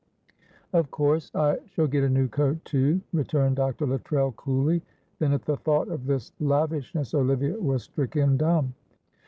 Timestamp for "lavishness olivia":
6.39-7.53